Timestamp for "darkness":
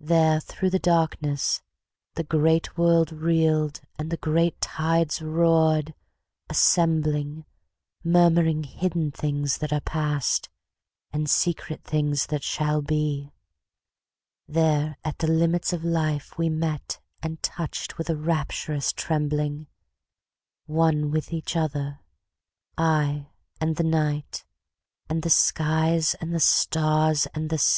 0.78-1.60